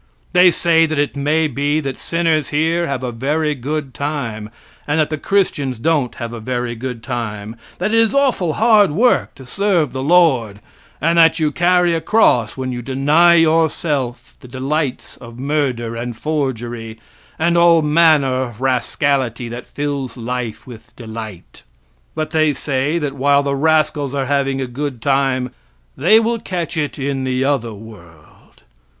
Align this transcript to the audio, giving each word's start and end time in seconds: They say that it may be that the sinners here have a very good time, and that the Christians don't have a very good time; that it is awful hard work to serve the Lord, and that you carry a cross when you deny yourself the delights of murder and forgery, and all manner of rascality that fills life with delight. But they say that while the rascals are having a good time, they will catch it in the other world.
They 0.33 0.49
say 0.49 0.87
that 0.87 0.97
it 0.97 1.15
may 1.15 1.47
be 1.47 1.79
that 1.79 1.95
the 1.97 2.01
sinners 2.01 2.47
here 2.49 2.87
have 2.87 3.03
a 3.03 3.11
very 3.11 3.53
good 3.53 3.93
time, 3.93 4.49
and 4.87 4.99
that 4.99 5.11
the 5.11 5.17
Christians 5.19 5.77
don't 5.77 6.15
have 6.15 6.33
a 6.33 6.39
very 6.39 6.73
good 6.73 7.03
time; 7.03 7.55
that 7.77 7.93
it 7.93 7.99
is 7.99 8.15
awful 8.15 8.53
hard 8.53 8.89
work 8.89 9.35
to 9.35 9.45
serve 9.45 9.93
the 9.93 10.01
Lord, 10.01 10.59
and 10.99 11.19
that 11.19 11.37
you 11.39 11.51
carry 11.51 11.93
a 11.93 12.01
cross 12.01 12.57
when 12.57 12.71
you 12.71 12.81
deny 12.81 13.35
yourself 13.35 14.35
the 14.39 14.47
delights 14.47 15.17
of 15.17 15.37
murder 15.37 15.95
and 15.95 16.17
forgery, 16.17 16.99
and 17.37 17.55
all 17.55 17.83
manner 17.83 18.41
of 18.45 18.59
rascality 18.59 19.49
that 19.49 19.67
fills 19.67 20.17
life 20.17 20.65
with 20.65 20.95
delight. 20.95 21.61
But 22.15 22.31
they 22.31 22.53
say 22.53 22.97
that 22.97 23.13
while 23.13 23.43
the 23.43 23.53
rascals 23.55 24.15
are 24.15 24.25
having 24.25 24.59
a 24.59 24.65
good 24.65 24.99
time, 24.99 25.51
they 25.95 26.19
will 26.19 26.39
catch 26.39 26.75
it 26.75 26.97
in 26.97 27.23
the 27.23 27.45
other 27.45 27.75
world. 27.75 28.63